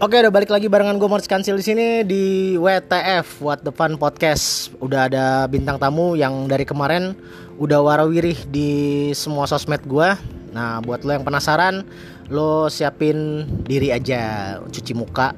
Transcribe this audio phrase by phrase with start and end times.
[0.00, 4.00] Oke, udah balik lagi barengan gue Morris Kansil di sini di WTF What the Fun
[4.00, 4.72] Podcast.
[4.80, 7.12] Udah ada bintang tamu yang dari kemarin
[7.60, 10.08] udah warawirih di semua sosmed gue.
[10.56, 11.84] Nah, buat lo yang penasaran,
[12.32, 15.36] lo siapin diri aja, cuci muka,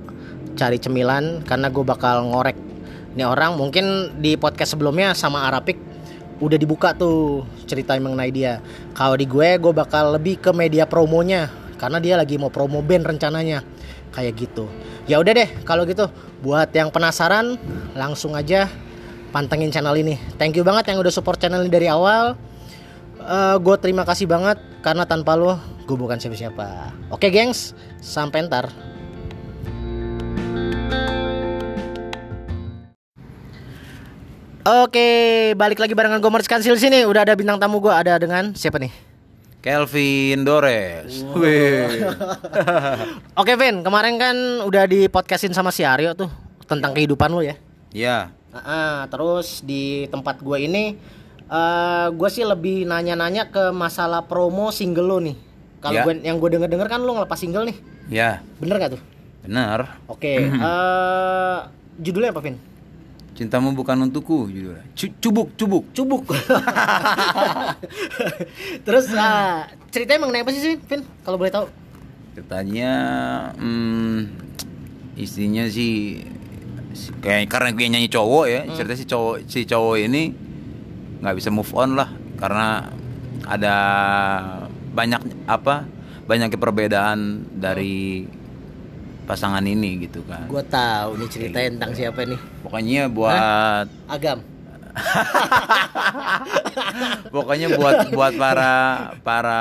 [0.54, 2.54] cari cemilan karena gue bakal ngorek
[3.18, 3.58] ini orang.
[3.58, 5.74] Mungkin di podcast sebelumnya sama Arapik
[6.38, 8.62] udah dibuka tuh cerita mengenai dia.
[8.94, 11.50] Kalau di gue, gue bakal lebih ke media promonya
[11.82, 13.66] karena dia lagi mau promo band rencananya
[14.12, 14.68] kayak gitu.
[15.08, 16.06] Ya udah deh kalau gitu
[16.44, 17.58] buat yang penasaran
[17.96, 18.68] langsung aja
[19.32, 20.20] pantengin channel ini.
[20.36, 22.36] Thank you banget yang udah support channel ini dari awal.
[23.22, 25.56] Uh, gue terima kasih banget karena tanpa lo
[25.88, 26.92] gue bukan siapa-siapa.
[27.10, 28.70] Oke gengs sampai ntar.
[34.62, 37.02] Oke, balik lagi barengan gue Mars Kansil sini.
[37.02, 39.11] Udah ada bintang tamu gue ada dengan siapa nih?
[39.62, 41.22] Kelvin Dores.
[41.22, 41.38] Wow.
[43.40, 44.34] Oke Vin, kemarin kan
[44.66, 46.26] udah di podcastin sama si Aryo tuh
[46.66, 47.54] tentang kehidupan lu ya.
[47.94, 48.34] Ya.
[48.50, 50.98] Nah, terus di tempat gue ini,
[51.46, 55.38] uh, gue sih lebih nanya-nanya ke masalah promo single lo nih.
[55.78, 56.04] Kalau Ya.
[56.04, 59.02] gue yang gue denger-denger kan lu ngelepas single nih, Ya, bener gak tuh?
[59.42, 59.98] benar.
[60.06, 61.58] Oke, eh,
[61.98, 62.54] judulnya apa Vin?
[63.42, 64.86] Cintamu bukan untukku judulnya.
[64.94, 65.84] Cu- Cubuk, cubuk.
[65.90, 66.22] Cubuk.
[68.86, 71.02] terus uh, ceritanya mengenai apa sih Vin?
[71.26, 71.66] Kalau boleh tahu?
[72.38, 72.92] Katanya
[73.58, 74.30] hmm,
[75.18, 76.22] istrinya sih
[76.94, 80.22] si- kayak karena gue nyanyi cowok ya, cerita si cowok si cowok ini
[81.18, 82.94] nggak bisa move on lah karena
[83.42, 83.76] ada
[84.94, 85.82] banyak apa?
[86.22, 87.18] Banyaknya perbedaan
[87.58, 88.22] dari
[89.24, 90.46] pasangan ini gitu kan.
[90.46, 92.38] Gue tahu nih ceritanya tentang siapa nih?
[92.62, 94.38] Pokoknya buat Agam.
[97.32, 98.72] Pokoknya buat buat para
[99.22, 99.60] para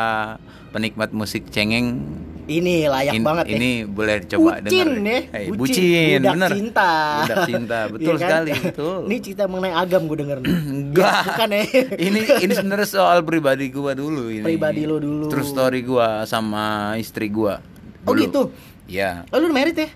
[0.70, 2.04] penikmat musik cengeng
[2.42, 3.88] Ini layak in- banget ini ya.
[3.88, 4.88] boleh coba bucin denger.
[5.00, 6.52] ya, Hey, bucin, bucin, budak bener.
[6.52, 6.92] cinta.
[7.16, 8.20] Budak cinta, betul Iya kan?
[8.28, 8.98] sekali, betul.
[9.02, 10.52] Ini cerita mengenai agam gue denger nih.
[10.74, 11.08] Enggak.
[11.08, 11.62] Ya, bukan ya.
[12.10, 14.44] ini ini sebenarnya soal pribadi gua dulu ini.
[14.44, 15.26] Pribadi lo dulu.
[15.30, 17.62] True story gua sama istri gua.
[18.04, 18.52] Oh gitu.
[18.92, 19.24] Iya.
[19.32, 19.90] Oh, lu udah married ya?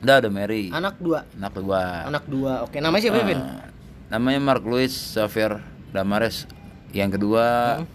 [0.00, 0.72] Udah udah Mary.
[0.74, 1.22] Anak dua.
[1.38, 1.82] Anak gua.
[2.08, 2.52] Anak dua.
[2.66, 3.38] Oke, namanya siapa, Vin?
[3.38, 3.68] Ah,
[4.10, 5.62] namanya Mark Louis Xavier
[5.94, 6.48] Damares.
[6.90, 7.44] Yang kedua
[7.78, 7.86] Hmm.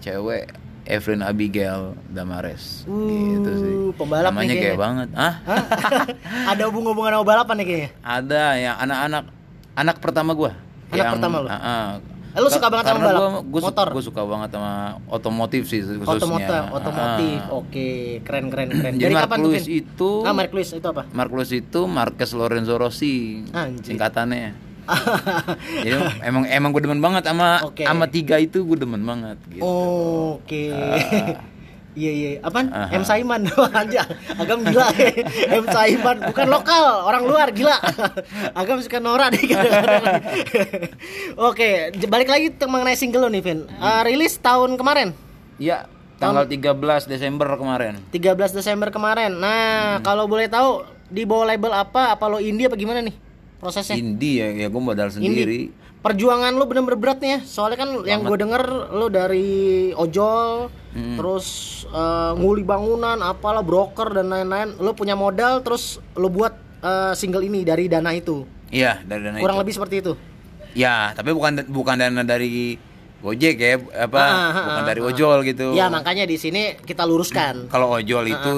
[0.00, 0.50] cewek
[0.88, 2.82] Evelyn Abigail Damares.
[2.88, 3.74] gitu sih.
[3.76, 5.08] Uh, pembalap Namanya nih kayak banget.
[5.14, 5.34] Ah?
[5.46, 5.64] Hah?
[6.56, 7.90] Ada hubungan-hubungan sama balapan nih kayaknya.
[8.02, 9.24] Ada yang anak-anak
[9.76, 10.52] anak pertama gua.
[10.90, 11.48] Anak pertama lu?
[11.48, 11.86] Ah, ah.
[12.30, 13.42] Lu suka banget sama balap?
[13.50, 13.86] Gua, Motor?
[13.90, 14.72] gua suka banget sama
[15.10, 16.14] otomotif sih khususnya.
[16.14, 17.38] Otomotif, otomotif.
[17.42, 17.58] Ah.
[17.58, 17.88] Oke,
[18.22, 18.92] keren keren keren.
[18.94, 19.64] Jadi Dari Mark kapan tuh, Vin?
[19.66, 21.02] itu Ah, Mark Louis itu apa?
[21.10, 23.82] Mark Louis itu Marquez Lorenzo Rossi Anjir.
[23.82, 24.70] singkatannya.
[25.86, 25.94] Jadi
[26.26, 29.62] emang emang gue demen banget sama sama tiga itu gue demen banget gitu.
[29.62, 30.70] Oke.
[31.90, 32.28] Iya iya.
[32.40, 32.70] Apaan?
[32.70, 32.94] Aha.
[32.94, 33.50] M Saiman.
[33.78, 34.06] Anjir.
[34.38, 34.86] Agam gila.
[35.62, 37.74] M Saiman bukan lokal, orang luar gila.
[38.60, 40.22] Agam suka Nora kadang-kadang.
[41.34, 43.58] Oke, balik lagi mengenai single lo nih, Vin.
[43.82, 45.10] Uh, rilis tahun kemarin.
[45.58, 45.90] Iya,
[46.22, 47.98] tanggal 13 Desember kemarin.
[48.14, 49.34] 13 Desember kemarin.
[49.34, 50.04] Nah, Hmm.
[50.06, 52.14] kalau boleh tahu di bawah label apa?
[52.14, 53.14] Apa lo indie apa gimana nih
[53.58, 53.98] prosesnya?
[53.98, 55.74] Indie ya, ya gue modal sendiri.
[56.00, 57.40] Perjuangan lo bener-bener berat nih ya.
[57.44, 61.14] Soalnya kan yang gue denger lo dari ojol, Hmm.
[61.14, 61.46] terus
[61.86, 64.74] eh, nguli bangunan, apalah broker dan lain-lain.
[64.82, 68.42] Lo punya modal, terus lo buat eh, single ini dari dana itu.
[68.72, 69.62] Iya, dari dana Kurang itu.
[69.62, 70.12] lebih seperti itu.
[70.74, 72.78] Ya, tapi bukan bukan dana dari
[73.20, 73.76] Gojek ya,
[74.08, 74.16] apa?
[74.16, 75.08] Ah, ah, bukan ah, dari ah.
[75.12, 75.66] ojol gitu.
[75.76, 77.68] Ya makanya di sini kita luruskan.
[77.68, 78.52] Kalau ojol itu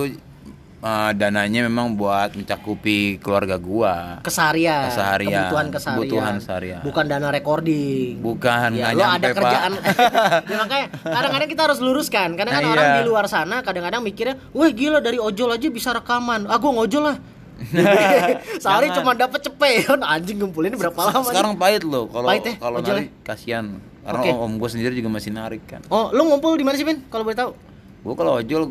[0.82, 4.19] eh, dananya memang buat mencakupi keluarga gua.
[4.20, 6.81] Keseharian, Keseharian, kebutuhan keseharian, kebutuhan seharian.
[6.82, 8.19] bukan dana recording.
[8.19, 9.37] Bukan, Ya, lo nyampe, ada Pak.
[9.38, 9.73] kerjaan.
[10.50, 12.29] ya, makanya kadang-kadang kita harus luruskan.
[12.34, 12.99] Kadang kan Nah, orang iya.
[12.99, 16.50] di luar sana kadang-kadang mikirnya, wah gila dari ojol aja bisa rekaman.
[16.50, 17.17] Ah, gua ngojol lah.
[18.62, 21.31] Sehari cuma dapat cepean anjing ngumpulinnya berapa lama?
[21.31, 23.67] Sekarang pahit loh kalau ya, kalau ojol nari kasihan.
[24.02, 24.31] Karena Oke.
[24.35, 25.78] om, om gue sendiri juga masih narik kan.
[25.87, 27.06] Oh, lu ngumpul di mana sih, Vin?
[27.06, 27.55] Kalau boleh tahu?
[28.02, 28.62] Gue kalau ojol,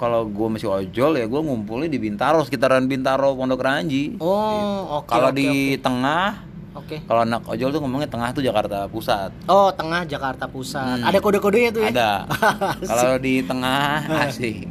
[0.00, 4.16] kalau gue masih ojol ya gue ngumpulnya di Bintaro, sekitaran Bintaro, Pondok Ranji.
[4.16, 5.12] Oh, oke.
[5.12, 6.40] kalau oke, di tengah,
[6.72, 7.04] Oke.
[7.04, 9.44] kalau anak ojol tuh ngomongnya tengah tuh Jakarta Pusat.
[9.44, 11.04] Oh, tengah Jakarta Pusat.
[11.04, 11.08] Hmm.
[11.12, 11.92] Ada kode-kodenya tuh ya?
[11.92, 12.12] Ada.
[12.96, 14.64] kalau di tengah asik.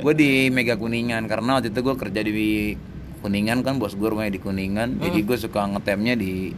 [0.00, 2.72] gue di Mega Kuningan karena waktu itu gue kerja di
[3.20, 6.52] Kuningan kan bos gue rumahnya di Kuningan, jadi gue suka ngetemnya di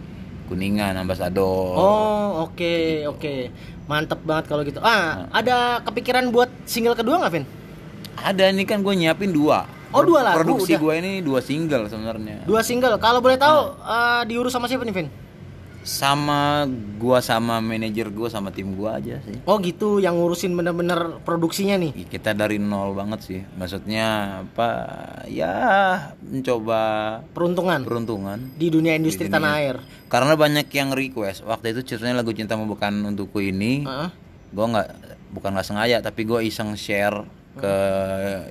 [0.47, 1.75] Kuningan ambasador.
[1.75, 3.35] Oh, oke, oke.
[3.87, 4.79] Mantep banget kalau gitu.
[4.83, 7.47] Ah, ada kepikiran buat single kedua nggak, Vin?
[8.19, 9.65] Ada nih kan gue nyiapin dua.
[9.91, 12.45] Oh, dua lagu, Produksi gue ini dua single sebenarnya.
[12.45, 12.97] Dua single.
[12.97, 15.09] Kalau boleh tahu eh, diurus sama siapa nih, Vin?
[15.87, 16.67] Sama
[16.99, 19.39] gua sama manajer gua sama tim gua aja sih.
[19.47, 21.95] Oh, gitu yang ngurusin bener-bener produksinya nih.
[22.11, 23.41] Kita dari nol banget sih.
[23.55, 24.07] Maksudnya
[24.43, 24.69] apa?
[25.31, 25.55] Ya
[26.19, 26.81] mencoba
[27.31, 28.51] Peruntungan peruntungan.
[28.59, 29.39] di dunia industri Di dunia.
[29.39, 29.77] tanah air.
[30.11, 31.47] Karena banyak yang request.
[31.47, 34.11] Waktu itu ceritanya lagu Cintamu Bukan Untukku ini, Heeh.
[34.51, 34.89] gua nggak
[35.31, 37.23] bukan nggak sengaja, tapi gua iseng share
[37.57, 37.75] ke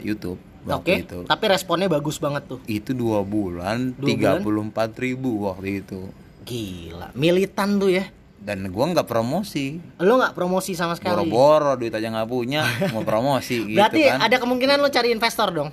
[0.02, 1.06] YouTube Oke.
[1.06, 1.22] itu.
[1.24, 2.60] Tapi responnya bagus banget tuh.
[2.66, 6.10] Itu dua bulan, tiga puluh empat ribu waktu itu.
[6.42, 8.06] Gila, militan tuh ya.
[8.38, 9.82] Dan gua nggak promosi.
[9.98, 11.26] Lo nggak promosi sama sekali.
[11.26, 12.62] Boro-boro duit aja nggak punya,
[12.94, 14.22] mau promosi gitu Berarti kan.
[14.22, 15.70] ada kemungkinan lo cari investor dong.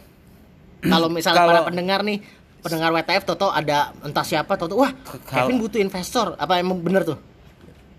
[0.81, 2.19] Kalau misalnya Kalau- para pendengar nih,
[2.61, 4.93] pendengar WTF Toto ada entah siapa Toto, wah
[5.25, 6.37] kalau- Kevin butuh investor.
[6.37, 7.17] Apa emang bener tuh?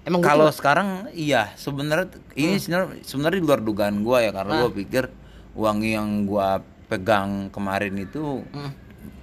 [0.04, 4.68] Emang Kalau sekarang iya, sebenarnya ini sebenarnya sebenarnya di luar dugaan gua ya karena gua
[4.70, 5.08] pikir
[5.54, 8.72] uang yang gua pegang kemarin itu Hmm.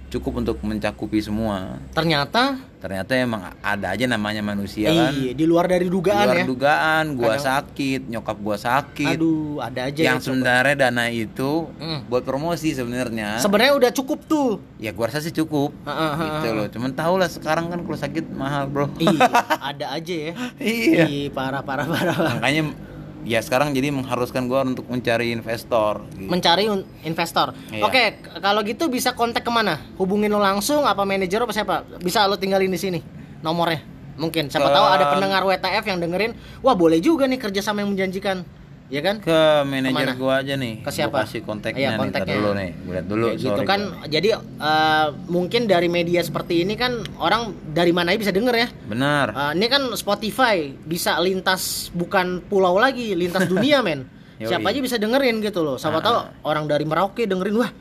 [0.07, 1.79] cukup untuk mencakupi semua.
[1.91, 5.13] ternyata Ternyata emang ada aja namanya manusia kan.
[5.13, 6.45] iya di luar dari Di dugaan luar ya.
[6.45, 9.15] dugaan, gua sakit, nyokap gua sakit.
[9.15, 12.09] Aduh, ada aja yang yang sebenarnya dana itu Hmm.
[12.09, 13.37] buat promosi sebenarnya.
[13.37, 14.57] sebenarnya udah cukup tuh.
[14.77, 15.71] ya gua rasa sih cukup.
[15.85, 16.67] Ah, ah, gitu loh.
[16.67, 18.89] Cuman tau lah sekarang kan kalau sakit mahal, Bro.
[18.97, 19.29] iya,
[19.69, 20.33] ada aja ya.
[20.57, 21.03] Iya.
[21.05, 22.17] Ih, parah parah parah.
[22.33, 22.73] Makanya
[23.23, 26.29] ya sekarang jadi mengharuskan gua untuk mencari investor gitu.
[26.29, 26.65] Mencari
[27.05, 27.53] investor.
[27.69, 27.83] Iya.
[27.85, 28.03] Oke,
[28.41, 29.77] kalau gitu bisa kontak ke mana?
[29.97, 31.75] Hubungin lo langsung apa manajer apa siapa?
[32.01, 32.99] Bisa lo tinggalin di sini
[33.41, 33.81] nomornya.
[34.19, 36.31] Mungkin siapa Ke- tahu ada pendengar WTF yang dengerin,
[36.61, 38.45] wah boleh juga nih kerjasama yang menjanjikan.
[38.91, 39.23] Ya kan?
[39.23, 40.83] ke manajer gua aja nih.
[40.83, 41.15] Ke siapa?
[41.15, 41.95] Gua kasih kontaknya nih.
[41.95, 42.35] Ntar kontaknya.
[42.35, 42.69] dulu nih.
[42.75, 43.25] Gua lihat dulu.
[43.25, 43.81] Kayak gitu sorry, kan.
[43.87, 44.05] gua.
[44.05, 47.41] Jadi eh, mungkin dari media seperti ini kan orang
[47.71, 48.67] dari mana aja bisa denger ya.
[48.85, 49.25] Benar.
[49.31, 54.03] Eh, ini kan Spotify bisa lintas bukan pulau lagi, lintas dunia men.
[54.37, 55.79] Siapa aja bisa dengerin gitu loh.
[55.79, 56.03] Siapa Ah.
[56.03, 57.71] tahu orang dari Merauke dengerin wah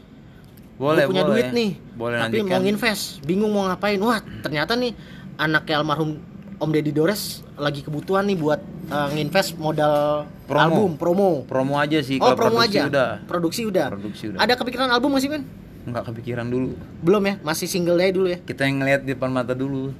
[0.77, 1.45] boleh, punya boleh.
[1.45, 4.97] duit nih Boleh tapi nanti mau nginvest bingung mau ngapain wah ternyata nih
[5.37, 6.17] anaknya almarhum
[6.61, 10.61] Om Deddy Dores lagi kebutuhan nih buat uh, nginvest modal Promo.
[10.63, 13.11] album promo promo aja sih oh kalau promo produksi aja udah.
[13.25, 14.39] produksi udah Produksi udah.
[14.39, 15.45] ada kepikiran album masih men
[15.81, 16.77] Nggak kepikiran dulu.
[17.01, 19.97] belum ya masih single aja dulu ya Kita yang ngeliat di depan mata dulu.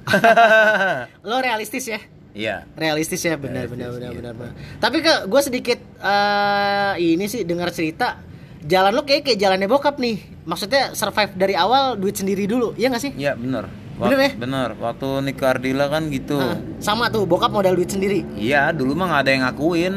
[1.27, 1.97] lo realistis ya
[2.31, 2.63] Iya.
[2.73, 4.19] realistis ya benar Realistis, benar benar gitu.
[4.21, 4.53] benar benar.
[4.77, 8.21] tapi ke gue sedikit eh, ini sih dengar cerita
[8.61, 12.87] jalan lo kayak kayak jalannya bokap nih maksudnya survive dari awal duit sendiri dulu iya
[12.87, 13.65] gak sih Iya, benar.
[14.03, 14.31] Bener ya?
[14.35, 14.69] Bener.
[14.73, 16.35] Waktu nikah Ardila kan gitu.
[16.35, 19.95] Nah, sama tuh bokap modal duit sendiri Iya, dulu mah nggak ada yang ngakuin.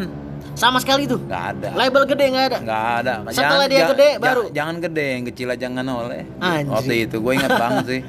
[0.55, 1.69] sama sekali tuh Nggak ada.
[1.75, 3.13] label gede nggak ada Nggak ada.
[3.29, 4.43] Setelah dia gede, baru?
[4.51, 6.23] Jangan gede, yang kecil aja jangan oleh.
[6.39, 6.71] Anjing.
[6.71, 8.03] Waktu itu gue ingat banget sih.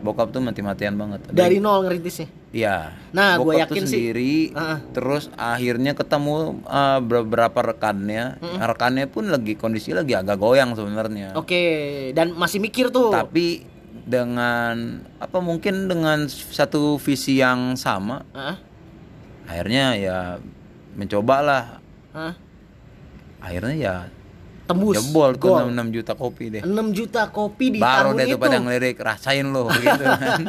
[0.00, 1.28] Bokap tuh mati-matian banget.
[1.28, 2.96] dari nol ngerintisnya Iya.
[3.12, 3.94] Nah, Bokap yakin tuh sih.
[4.00, 4.34] sendiri.
[4.50, 4.78] Heeh.
[4.90, 8.40] Terus akhirnya ketemu uh, beberapa rekannya.
[8.40, 11.36] Rekannya pun lagi kondisi lagi agak goyang sebenarnya.
[11.36, 11.62] oke
[12.10, 13.69] dan masih mikir tuh Tapi
[14.06, 18.56] dengan apa mungkin dengan satu visi yang sama, Hah?
[19.48, 20.18] akhirnya ya
[20.94, 21.80] mencobalah.
[22.14, 22.34] Hah?
[23.40, 23.94] Akhirnya ya
[24.70, 25.66] tembus jebol tuh gol.
[25.68, 26.62] 6, juta kopi deh.
[26.62, 30.40] 6 juta kopi di Baru tahun deh itu pada ngelirik rasain lo gitu kan.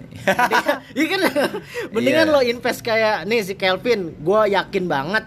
[0.93, 1.19] Iya kan
[1.89, 2.33] mendingan Iya.
[2.33, 5.25] lo invest kayak nih si Kelvin, gue yakin banget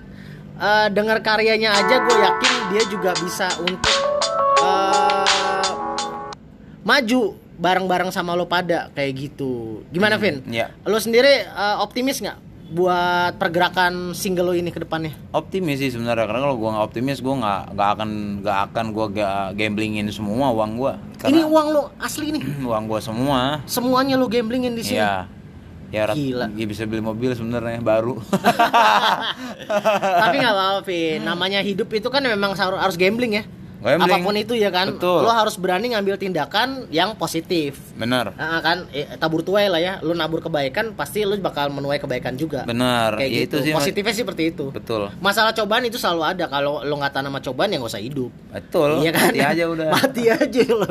[0.56, 3.92] eh dengar karyanya aja gue yakin dia juga bisa untuk
[6.86, 9.82] maju bareng-bareng sama lo pada kayak gitu.
[9.90, 10.46] Gimana Vin?
[10.46, 10.70] Iya.
[10.86, 15.14] Lo sendiri eh, optimis nggak buat pergerakan single lo ini ke depannya?
[15.30, 18.08] Optimis sih sebenarnya karena kalau gue nggak optimis gue nggak nggak akan
[18.42, 19.06] nggak akan gue
[19.54, 20.92] gamblingin semua uang gue.
[21.26, 22.42] Ini uang lo asli nih.
[22.70, 23.62] uang gue semua.
[23.66, 25.02] Semuanya lo gamblingin di sini.
[25.02, 25.34] Iya.
[25.86, 26.50] Ya, rat- Gila.
[26.58, 28.18] ya bisa beli mobil sebenarnya baru.
[30.26, 31.22] Tapi nggak apa-apa Vin.
[31.22, 33.44] Namanya hidup itu kan memang harus gambling ya.
[33.86, 34.10] Gambling.
[34.10, 34.98] Apa pun itu ya kan.
[34.98, 35.22] Betul.
[35.22, 37.78] Lo harus berani ngambil tindakan yang positif.
[37.94, 38.34] Bener.
[38.34, 40.02] Nah, kan eh, tabur tuai lah ya.
[40.02, 42.66] Lo nabur kebaikan pasti lo bakal menuai kebaikan juga.
[42.66, 43.14] Bener.
[43.14, 43.56] Kayak Ya gitu.
[43.62, 43.72] itu sih.
[43.72, 44.74] Positifnya sih seperti itu.
[44.74, 45.14] Betul.
[45.22, 46.44] Masalah cobaan itu selalu ada.
[46.50, 48.30] Kalau lo nggak tanam sama cobaan ya nggak usah hidup.
[48.50, 48.90] Betul.
[49.06, 49.30] Iya kan?
[49.30, 49.88] Mati aja udah.
[49.96, 50.88] Mati aja lo.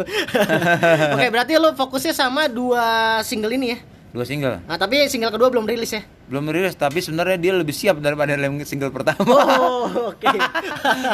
[1.19, 3.79] Oke, berarti lo fokusnya sama dua single ini ya.
[4.15, 4.63] Dua single.
[4.63, 6.07] Nah, tapi single kedua belum rilis ya.
[6.31, 8.31] Belum rilis tapi sebenarnya dia lebih siap daripada
[8.63, 9.27] single pertama.
[9.27, 10.23] Oh, oke.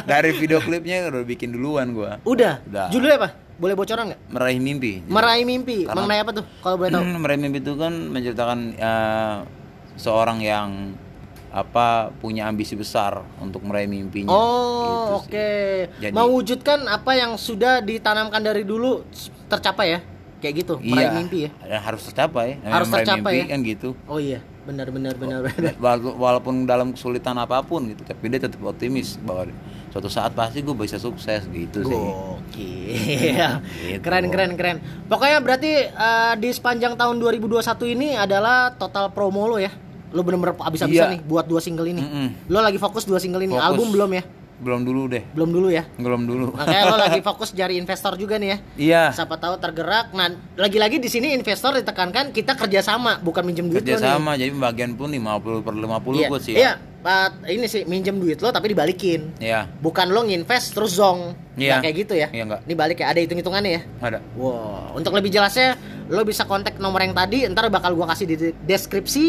[0.05, 2.21] Dari video klipnya udah bikin duluan gua.
[2.21, 2.61] Udah.
[2.61, 2.93] Udah.
[2.93, 3.29] Judulnya apa?
[3.57, 4.21] Boleh bocoran nggak?
[4.29, 5.01] Meraih mimpi.
[5.09, 5.89] Meraih mimpi.
[5.89, 6.45] Karena- Mengenai apa tuh?
[6.61, 7.01] Kalau boleh tahu.
[7.25, 9.37] Meraih mimpi itu kan menceritakan eh,
[9.97, 10.93] seorang yang
[11.51, 14.31] apa punya ambisi besar untuk meraih mimpinya.
[14.31, 15.51] Oh, Gitu oke.
[15.99, 19.03] Jadi- Mewujudkan apa yang sudah ditanamkan dari dulu
[19.49, 19.99] tercapai ya?
[20.41, 21.11] Kayak gitu, meraih Iya.
[21.15, 21.49] mimpi ya.
[21.63, 22.57] Ya, harus tercapai.
[22.59, 23.45] Harus meraih tercapai mimpi ya?
[23.47, 23.89] kan gitu.
[24.03, 25.73] Oh iya, benar benar benar benar.
[25.77, 29.53] Wala- Walaupun dalam kesulitan apa pun gitu, tapi dia tetap optimis bahwa
[29.87, 31.93] suatu saat pasti gue bisa sukses gitu sih.
[31.93, 32.89] Gokil.
[32.89, 34.01] Gitu.
[34.03, 34.77] Keren keren keren.
[35.05, 39.69] Pokoknya berarti eh, di sepanjang tahun 2021 ini adalah total promo lo ya.
[40.09, 41.13] Lo bener-bener abis-abisan Iya.
[41.13, 42.01] nih buat dua single ini.
[42.01, 42.27] Mm-mm.
[42.47, 43.53] Lo lagi fokus dua single ini.
[43.53, 43.67] Fokus.
[43.69, 44.23] Album belum ya?
[44.61, 45.25] Belum dulu deh.
[45.33, 45.89] Belum dulu ya.
[45.97, 46.53] Belum dulu.
[46.53, 48.57] Makanya lo lagi fokus cari investor juga nih ya.
[48.77, 49.03] Iya.
[49.11, 50.13] Siapa tahu tergerak.
[50.13, 54.09] Nah, lagi-lagi di sini investor ditekankan kita kerjasama, bukan minjem duit Kerja lo nih.
[54.13, 56.53] sama jadi pembagian pun 50 per 50 Iya, gue sih.
[56.55, 56.73] iya.
[57.01, 59.33] Pak, ini sih minjem duit lo tapi dibalikin.
[59.41, 59.65] Iya.
[59.81, 61.33] Bukan lo nginvest terus zong.
[61.57, 61.81] Iya.
[61.81, 62.29] Kayak gitu ya.
[62.29, 62.59] Iya, nggak.
[62.69, 63.81] Ini balik ya, ada hitung-hitungannya ya.
[63.99, 64.19] Ada.
[64.37, 65.73] Wow, untuk lebih jelasnya
[66.05, 69.25] lo bisa kontak nomor yang tadi, ntar bakal gua kasih di de- deskripsi.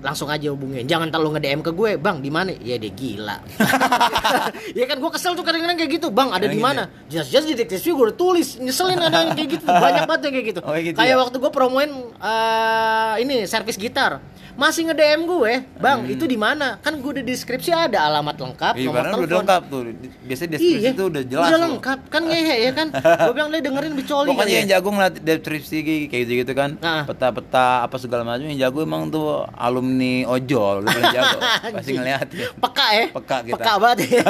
[0.00, 0.84] Langsung aja hubungin.
[0.84, 3.36] Jangan ntar lo nge-DM ke gue, "Bang, di mana?" Ya dia gila.
[4.78, 7.54] ya kan gua kesel tuh kadang-kadang kayak gitu, "Bang, ada di gitu mana?" Jelas-jelas di
[7.54, 8.48] deskripsi gue udah tulis.
[8.56, 9.64] Nyeselin ada yang kayak gitu.
[9.66, 10.60] Banyak banget yang kayak gitu.
[10.62, 11.16] Oh, gitu kayak ya?
[11.16, 14.20] waktu gue promoin eh, ini servis gitar.
[14.52, 18.76] Masih nge-DM gue, "Bang, itu di mana?" Kan gue di deskripsi ada alamat lengkap, Hmm.
[18.76, 19.40] Iya, nomor padahal udah telepon.
[19.40, 19.80] lengkap tuh.
[20.20, 21.46] Biasanya deskripsi Iya, itu udah jelas.
[21.46, 21.64] Udah loh.
[21.70, 22.88] lengkap, kan ngehe ya kan.
[23.24, 24.72] gue bilang dia dengerin bicoli Pokoknya kan yang ya.
[24.76, 25.76] jago ngeliat deskripsi
[26.10, 26.70] kayak gitu gitu kan.
[26.76, 27.02] Nah.
[27.06, 29.89] Peta-peta apa segala macam yang jago emang tuh alumni
[30.26, 31.38] ojol udah paling jago.
[31.78, 32.46] Pasti ngeliat ya.
[32.54, 33.04] Peka ya?
[33.14, 33.54] Peka kita.
[33.56, 34.08] Peka banget ya.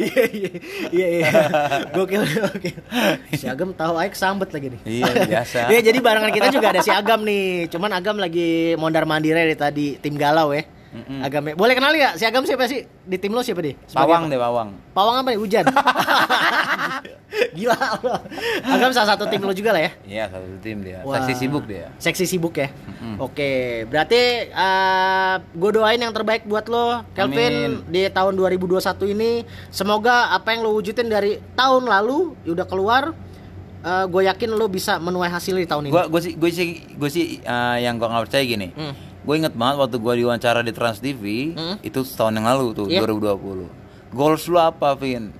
[0.00, 0.52] Iya iya
[0.92, 1.30] iya iya.
[1.92, 2.78] Gokil gokil.
[3.36, 4.80] Si Agam tahu aja kesambet lagi nih.
[4.86, 5.58] Iya, biasa.
[5.68, 7.68] Iya jadi barengan kita juga ada si Agam nih.
[7.68, 10.64] Cuman Agam lagi mondar mandir dari tadi tim galau ya.
[11.22, 11.54] Agam ya.
[11.54, 12.18] Boleh kenal ya?
[12.18, 12.82] Si Agam siapa sih?
[13.06, 13.78] Di tim lo siapa deh?
[13.94, 14.32] Pawang apa?
[14.34, 14.68] deh pawang.
[14.90, 15.38] Pawang apa nih?
[15.38, 15.64] Hujan.
[17.56, 18.14] Gila lo.
[18.66, 19.92] Agam salah satu tim lo juga lah ya.
[20.02, 21.06] Iya satu tim dia.
[21.06, 21.22] Wah.
[21.22, 21.94] Saksi sibuk dia.
[22.02, 22.74] Seksi sibuk ya.
[23.22, 24.50] Oke, berarti
[25.54, 27.86] gue doain yang terbaik buat lo, Kelvin, Amin.
[27.86, 29.46] di tahun 2021 ini.
[29.70, 33.04] Semoga apa yang lo wujudin dari tahun lalu ya udah keluar.
[33.80, 35.92] gue yakin lo bisa menuai hasil di tahun ini.
[35.94, 36.66] Gue sih gue sih
[37.00, 38.68] gue sih eh, yang gua nggak percaya gini.
[38.76, 39.09] Hmm.
[39.30, 41.78] Gue inget banget waktu gua diwawancara di Trans TV Hmm.
[41.80, 42.98] itu setahun yang lalu tuh Iya.
[43.00, 43.70] 2020.
[44.10, 45.30] Goals lu apa, Vin?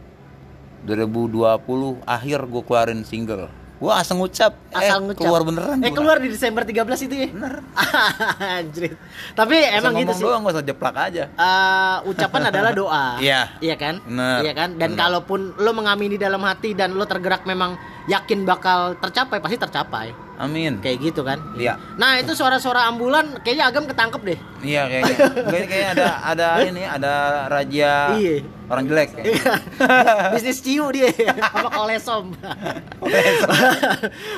[0.86, 3.50] 2020 akhir gue keluarin single.
[3.76, 5.18] Gua asal ngucap, Asal eh, ngucap.
[5.18, 5.82] keluar beneran.
[5.82, 5.96] Eh gua.
[5.96, 7.28] keluar di Desember 13 itu ya.
[7.28, 7.66] Bener.
[8.62, 8.94] Anjrit.
[9.34, 10.22] Tapi Asal emang gitu sih.
[10.22, 11.24] doang gak usah jeplak aja.
[11.26, 13.06] Eh, ucapan adalah doa.
[13.18, 13.58] Iya.
[13.58, 13.98] Iya kan?
[14.06, 14.38] Bener.
[14.46, 14.70] Iya kan?
[14.76, 15.00] Dan Bener.
[15.02, 17.74] kalaupun lo mengamini dalam hati dan lo tergerak memang
[18.06, 20.29] yakin bakal tercapai, pasti tercapai.
[20.40, 20.80] Amin.
[20.80, 21.36] Kayak gitu kan?
[21.52, 21.76] Iya.
[21.94, 24.38] Nah, itu suara-suara ambulan kayaknya Agam ketangkep deh.
[24.60, 25.16] Iya kayaknya.
[25.46, 27.12] Kayaknya kayaknya ada ada ini ada
[27.46, 28.34] raja Iya.
[28.66, 29.08] orang jelek.
[30.32, 31.12] Bisnis ciu dia
[31.44, 32.24] sama kolesom.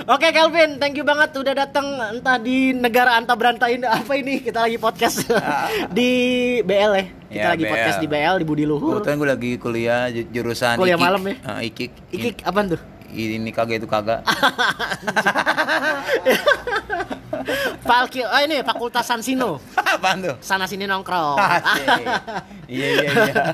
[0.09, 4.59] Oke Kelvin, thank you banget udah datang entah di negara anta berantain apa ini kita
[4.61, 5.23] lagi podcast
[5.97, 6.11] di
[6.61, 7.04] BL ya.
[7.25, 7.71] Kita Ya, lagi BL.
[7.71, 8.99] podcast di BL di Budi Luhur.
[8.99, 11.04] Kebetulan gue lagi kuliah ju- jurusan Kuliah ikik.
[11.04, 11.35] malam ya?
[11.35, 11.92] Eh, ikik.
[12.11, 12.80] Ikik apaan tuh?
[13.12, 14.25] Ini, kagak itu kagak.
[17.83, 19.59] Falki, oh ini Fakultas Sansino.
[19.75, 20.35] Apaan tuh?
[20.40, 21.37] Sana sini nongkrong.
[21.38, 21.87] Asik.
[22.73, 23.45] Iya iya iya.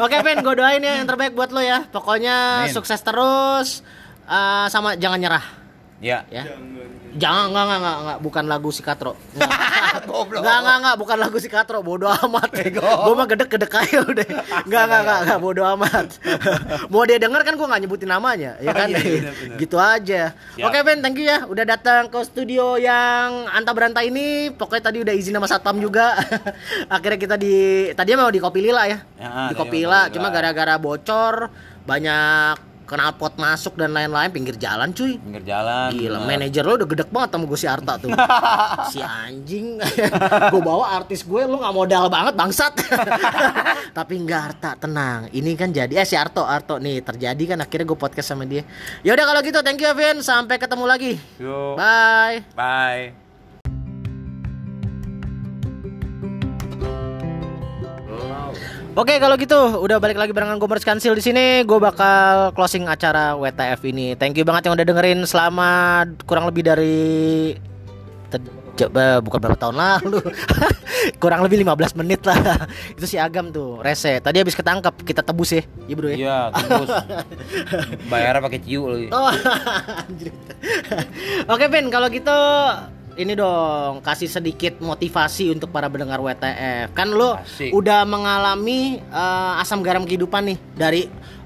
[0.00, 1.84] Oke Vin, gue doain ya yang terbaik buat lo ya.
[1.92, 2.72] Pokoknya Amin.
[2.72, 3.84] sukses terus.
[4.24, 5.44] Eh, sama jangan nyerah
[6.00, 6.24] Ya.
[6.32, 6.48] ya.
[6.48, 6.72] Jangan
[7.12, 8.18] enggak enggak enggak, enggak.
[8.24, 9.12] bukan lagu si Katro.
[9.36, 9.52] Enggak.
[10.08, 10.40] Goblok.
[10.40, 12.50] Enggak enggak enggak bukan lagu si Katro, bodo amat.
[13.04, 14.28] Gue mah gedek-gedek aja udah.
[14.66, 16.06] Enggak enggak enggak, enggak bodo amat.
[16.88, 18.88] Mau dia denger kan gue nggak nyebutin namanya, ya kan?
[18.88, 19.58] Oh, iya, bener, bener.
[19.60, 20.22] gitu aja.
[20.32, 20.64] Siap.
[20.64, 24.48] Oke Ben, thank you ya udah datang ke studio yang anta berantai ini.
[24.56, 26.16] Pokoknya tadi udah izin sama satpam juga.
[26.88, 28.98] Akhirnya kita di tadi mau di Kopi Lila ya.
[29.20, 31.52] Ya, di Kopi Lila, cuma gara-gara bocor
[31.84, 35.16] banyak knalpot masuk dan lain-lain pinggir jalan cuy.
[35.16, 35.88] Pinggir jalan.
[35.96, 36.28] Gila, bener.
[36.28, 38.12] manajer lo udah gedek banget sama gue si Arta tuh.
[38.92, 39.80] si anjing.
[40.52, 42.72] gue bawa artis gue lu nggak modal banget bangsat.
[43.98, 45.32] Tapi enggak Arta, tenang.
[45.32, 48.60] Ini kan jadi eh si Arto, Arto nih terjadi kan akhirnya gue podcast sama dia.
[49.00, 51.12] Ya udah kalau gitu thank you Vin, sampai ketemu lagi.
[51.40, 51.80] Yuk.
[51.80, 52.44] Bye.
[52.52, 53.21] Bye.
[58.92, 61.64] Oke kalau gitu udah balik lagi barengan gue Merch Kansil di sini.
[61.64, 64.12] Gue bakal closing acara WTF ini.
[64.20, 67.56] Thank you banget yang udah dengerin selama kurang lebih dari
[68.76, 70.20] coba bukan berapa tahun lalu.
[71.24, 72.36] kurang lebih 15 menit lah.
[73.00, 74.20] Itu si Agam tuh rese.
[74.20, 75.64] Tadi habis ketangkep kita tebus ya.
[75.88, 76.16] Iya bro ya.
[76.20, 76.90] Iya, terus
[78.12, 79.08] bayarnya pakai ciu lagi.
[79.08, 79.32] Oh,
[80.04, 80.36] anjir.
[81.48, 82.38] Oke Vin, kalau gitu
[83.16, 86.96] ini dong kasih sedikit motivasi untuk para pendengar WTF.
[86.96, 87.72] Kan lu Asik.
[87.72, 91.02] udah mengalami eh, asam garam kehidupan nih dari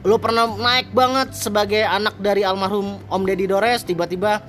[0.07, 4.43] lu pernah naik banget sebagai anak dari almarhum Om Deddy Dores tiba-tiba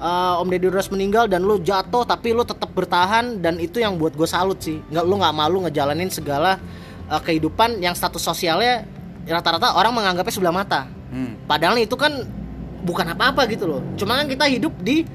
[0.00, 4.00] eh, Om Deddy Dores meninggal dan lu jatuh tapi lu tetap bertahan dan itu yang
[4.00, 4.80] buat gue salut sih.
[4.88, 6.56] Nggak lu nggak malu ngejalanin segala
[7.08, 8.88] eh, kehidupan yang status sosialnya
[9.28, 10.88] rata-rata orang menganggapnya sebelah mata.
[11.12, 11.36] Hmm.
[11.44, 12.24] Padahal itu kan
[12.82, 13.80] bukan apa-apa gitu loh.
[13.94, 15.06] Cuma kan kita hidup di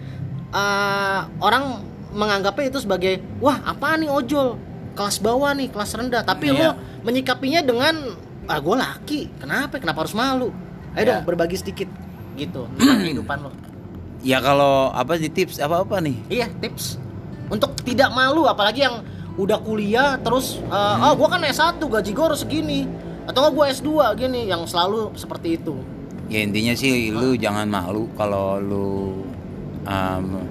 [0.49, 4.55] eh, orang menganggapnya itu sebagai wah apa nih ojol
[4.93, 6.21] kelas bawah nih kelas rendah.
[6.21, 6.71] Tapi lo Iya.
[7.01, 7.95] menyikapinya dengan
[8.45, 9.21] ah gue laki.
[9.37, 9.77] Kenapa?
[9.77, 10.49] Kenapa harus malu?
[10.93, 11.07] Ayo Iya.
[11.13, 11.89] dong berbagi sedikit
[12.33, 13.51] gitu tentang kehidupan lo.
[14.21, 16.17] Ya kalau apa sih tips apa apa nih?
[16.27, 16.97] Iya tips
[17.47, 19.05] untuk tidak malu apalagi yang
[19.37, 22.89] udah kuliah terus eh, oh gue kan S1 gaji gue harus segini
[23.29, 25.77] atau gue S2 gini yang selalu seperti itu.
[26.27, 28.87] Ya intinya sih lu jangan malu kalau lu
[29.87, 30.43] um,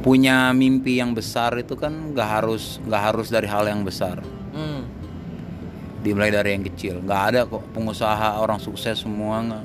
[0.00, 4.20] punya mimpi yang besar itu kan nggak harus nggak harus dari hal yang besar.
[4.52, 4.84] Hmm.
[6.04, 7.00] Dimulai dari yang kecil.
[7.00, 9.64] nggak ada kok pengusaha orang sukses semua nggak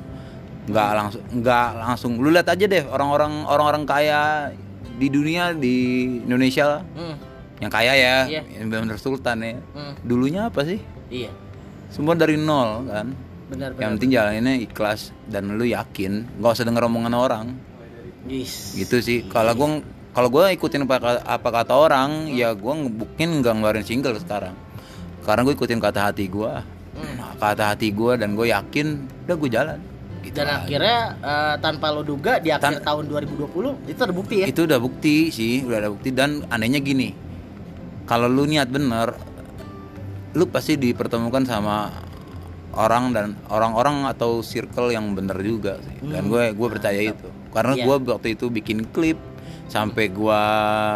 [0.71, 2.11] nggak langsung nggak langsung.
[2.17, 4.19] Lu lihat aja deh orang-orang orang-orang kaya
[4.95, 5.75] di dunia di
[6.23, 6.83] Indonesia lah.
[6.95, 7.15] Hmm.
[7.59, 8.41] yang kaya ya, Iya.
[8.55, 9.59] yang benar sultan ya.
[9.75, 9.91] Hmm.
[9.99, 10.79] Dulunya apa sih?
[11.11, 11.27] Iya.
[11.91, 13.11] Semua dari nol kan.
[13.51, 13.91] Benar Yang benar.
[13.99, 17.45] penting jalaninnya ikhlas dan lu yakin, nggak usah denger omongan orang.
[18.29, 18.77] Yes.
[18.77, 19.25] Gitu sih.
[19.25, 23.83] Kalau gua kalau gua ikutin apa, kata- apa kata orang, ya gua mungkin nggak ngeluarin
[23.83, 24.53] single sekarang.
[25.19, 26.61] Karena gue ikutin kata hati gua.
[27.37, 28.87] Kata hati gua dan gue yakin,
[29.23, 29.79] udah gue jalan.
[30.19, 30.55] Gitu Dan aja.
[30.59, 34.45] akhirnya eh, tanpa lo duga di akhir Tan- tahun 2020 itu terbukti ya.
[34.45, 37.13] Itu udah bukti sih, udah ada bukti dan anehnya gini.
[38.03, 39.13] Kalau lu niat bener,
[40.33, 41.93] lu pasti dipertemukan sama
[42.73, 45.97] orang dan orang-orang atau circle yang bener juga sih.
[46.03, 47.27] Dan gue gue percaya itu.
[47.49, 47.85] Karena Iya.
[47.85, 49.17] gue waktu itu bikin klip
[49.65, 50.41] sampai gua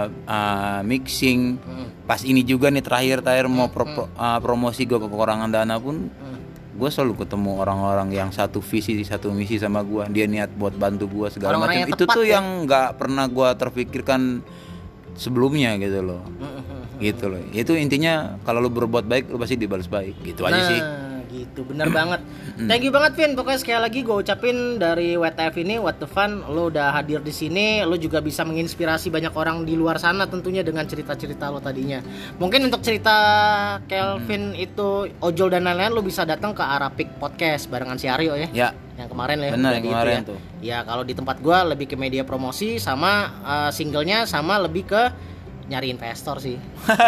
[0.10, 1.58] uh, mixing.
[1.58, 1.88] Hmm.
[2.04, 6.12] pas ini juga nih terakhir terakhir mau pro- pro- uh, promosi gue kekurangan dana pun
[6.12, 6.38] Hmm.
[6.74, 10.10] gue selalu ketemu orang-orang yang satu visi satu misi sama gua.
[10.10, 11.86] Dia niat buat bantu gua segala macam.
[11.86, 12.38] itu tuh ya.
[12.38, 14.42] yang nggak pernah gua terpikirkan
[15.14, 16.22] sebelumnya gitu loh.
[16.42, 17.40] Hmm, gitu loh.
[17.54, 20.18] Itu intinya kalau lu berbuat baik lu pasti dibalas baik.
[20.26, 20.82] Gitu aja nah, sih
[21.34, 22.22] gitu bener banget.
[22.70, 23.34] Thank you banget Vin.
[23.34, 27.34] Pokoknya sekali lagi gue ucapin dari WTF ini What the Fun lo udah hadir di
[27.34, 32.00] sini, lo juga bisa menginspirasi banyak orang di luar sana tentunya dengan cerita-cerita lo tadinya.
[32.38, 33.16] Mungkin untuk cerita
[33.90, 38.50] Kelvin itu ojol dan lain-lain lo bisa datang ke Arapik Podcast barengan si Aryo ya.
[38.54, 40.22] ya yang kemarin ya Benar, udah yang di kemarin ya.
[40.22, 40.40] tuh.
[40.62, 45.04] ya kalau di tempat gua lebih ke media promosi sama eh, singlenya sama lebih ke
[45.74, 46.62] nyari investor sih.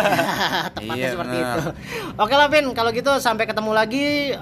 [0.76, 1.54] Tepatnya Iya, seperti benar.
[1.54, 1.62] itu.
[2.18, 4.34] Oke lah Vin, kalau gitu sampai ketemu lagi.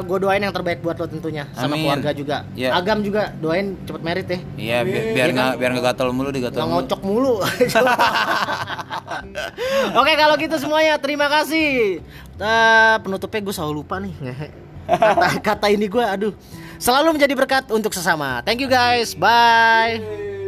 [0.00, 1.86] gue doain yang terbaik buat lo tentunya, sama Amin.
[1.86, 2.36] keluarga juga.
[2.52, 2.74] Iya.
[2.74, 4.38] Agam juga doain cepet merit ya.
[4.56, 7.34] Iya, bi- biar nggak biar nggak gatal mulu digatal Nggak ngocok mulu.
[9.94, 12.00] Oke kalau gitu semuanya terima kasih.
[12.40, 14.14] Eh, penutupnya gue selalu lupa nih.
[14.90, 16.32] Kata, kata ini gue aduh
[16.80, 18.40] selalu menjadi berkat untuk sesama.
[18.42, 19.12] Thank you guys.
[19.14, 20.39] Bye.